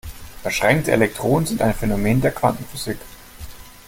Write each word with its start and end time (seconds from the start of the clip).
Verschränkte 0.41 0.93
Elektronen 0.93 1.45
sind 1.45 1.61
ein 1.61 1.75
Phänomen 1.75 2.21
der 2.21 2.31
Quantenphysik. 2.31 2.97